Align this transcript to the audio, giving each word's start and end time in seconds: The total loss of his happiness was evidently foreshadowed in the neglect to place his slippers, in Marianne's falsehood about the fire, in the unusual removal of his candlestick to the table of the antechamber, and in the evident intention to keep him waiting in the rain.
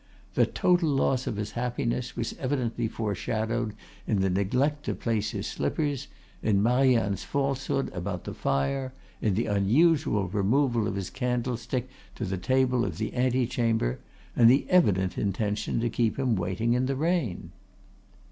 The 0.33 0.47
total 0.47 0.89
loss 0.89 1.27
of 1.27 1.35
his 1.35 1.51
happiness 1.51 2.17
was 2.17 2.33
evidently 2.39 2.87
foreshadowed 2.87 3.75
in 4.07 4.19
the 4.21 4.31
neglect 4.31 4.83
to 4.85 4.95
place 4.95 5.29
his 5.29 5.45
slippers, 5.45 6.07
in 6.41 6.63
Marianne's 6.63 7.23
falsehood 7.23 7.91
about 7.93 8.23
the 8.23 8.33
fire, 8.33 8.93
in 9.21 9.35
the 9.35 9.45
unusual 9.45 10.27
removal 10.27 10.87
of 10.87 10.95
his 10.95 11.11
candlestick 11.11 11.87
to 12.15 12.25
the 12.25 12.39
table 12.39 12.83
of 12.83 12.97
the 12.97 13.13
antechamber, 13.13 13.99
and 14.35 14.45
in 14.49 14.57
the 14.57 14.65
evident 14.71 15.19
intention 15.19 15.79
to 15.81 15.89
keep 15.91 16.17
him 16.17 16.35
waiting 16.35 16.73
in 16.73 16.87
the 16.87 16.95
rain. 16.95 17.51